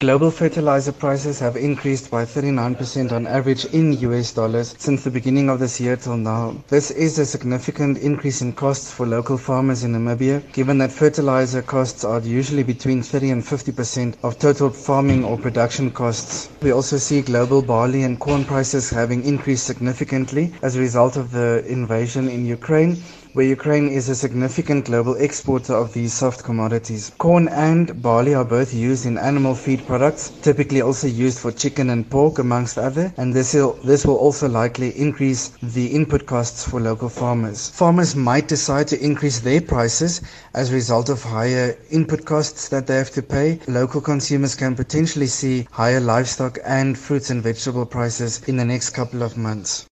Global 0.00 0.30
fertilizer 0.30 0.92
prices 0.92 1.40
have 1.40 1.56
increased 1.56 2.08
by 2.08 2.24
39% 2.24 3.10
on 3.10 3.26
average 3.26 3.64
in 3.64 3.94
US 3.94 4.30
dollars 4.30 4.76
since 4.78 5.02
the 5.02 5.10
beginning 5.10 5.48
of 5.48 5.58
this 5.58 5.80
year 5.80 5.96
till 5.96 6.16
now. 6.16 6.54
This 6.68 6.92
is 6.92 7.18
a 7.18 7.26
significant 7.26 7.98
increase 7.98 8.40
in 8.40 8.52
costs 8.52 8.92
for 8.92 9.06
local 9.06 9.36
farmers 9.36 9.82
in 9.82 9.94
Namibia, 9.94 10.40
given 10.52 10.78
that 10.78 10.92
fertilizer 10.92 11.62
costs 11.62 12.04
are 12.04 12.20
usually 12.20 12.62
between 12.62 13.02
30 13.02 13.30
and 13.30 13.42
50% 13.42 14.14
of 14.22 14.38
total 14.38 14.70
farming 14.70 15.24
or 15.24 15.36
production 15.36 15.90
costs. 15.90 16.48
We 16.62 16.70
also 16.70 16.96
see 16.96 17.20
global 17.20 17.60
barley 17.60 18.04
and 18.04 18.20
corn 18.20 18.44
prices 18.44 18.90
having 18.90 19.24
increased 19.24 19.66
significantly 19.66 20.54
as 20.62 20.76
a 20.76 20.80
result 20.80 21.16
of 21.16 21.32
the 21.32 21.64
invasion 21.66 22.28
in 22.28 22.46
Ukraine 22.46 23.02
where 23.38 23.46
Ukraine 23.46 23.86
is 23.86 24.08
a 24.08 24.16
significant 24.16 24.86
global 24.86 25.14
exporter 25.14 25.72
of 25.72 25.92
these 25.92 26.12
soft 26.12 26.42
commodities. 26.42 27.12
Corn 27.18 27.46
and 27.46 28.02
barley 28.02 28.34
are 28.34 28.44
both 28.44 28.74
used 28.74 29.06
in 29.06 29.16
animal 29.16 29.54
feed 29.54 29.86
products, 29.86 30.32
typically 30.42 30.80
also 30.80 31.06
used 31.06 31.38
for 31.38 31.52
chicken 31.52 31.90
and 31.90 32.10
pork 32.10 32.40
amongst 32.40 32.78
other, 32.78 33.12
and 33.16 33.32
this 33.32 33.54
will, 33.54 33.74
this 33.84 34.04
will 34.04 34.16
also 34.16 34.48
likely 34.48 34.90
increase 34.98 35.50
the 35.62 35.86
input 35.86 36.26
costs 36.26 36.68
for 36.68 36.80
local 36.80 37.08
farmers. 37.08 37.68
Farmers 37.68 38.16
might 38.16 38.48
decide 38.48 38.88
to 38.88 39.00
increase 39.00 39.38
their 39.38 39.60
prices 39.60 40.20
as 40.54 40.72
a 40.72 40.74
result 40.74 41.08
of 41.08 41.22
higher 41.22 41.78
input 41.90 42.24
costs 42.24 42.68
that 42.70 42.88
they 42.88 42.96
have 42.96 43.12
to 43.12 43.22
pay. 43.22 43.60
Local 43.68 44.00
consumers 44.00 44.56
can 44.56 44.74
potentially 44.74 45.28
see 45.28 45.68
higher 45.70 46.00
livestock 46.00 46.58
and 46.64 46.98
fruits 46.98 47.30
and 47.30 47.40
vegetable 47.40 47.86
prices 47.86 48.42
in 48.48 48.56
the 48.56 48.64
next 48.64 48.90
couple 48.90 49.22
of 49.22 49.36
months. 49.36 49.86